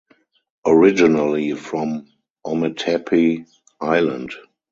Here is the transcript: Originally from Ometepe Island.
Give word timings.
Originally 0.65 1.53
from 1.53 2.07
Ometepe 2.43 3.45
Island. 3.79 4.33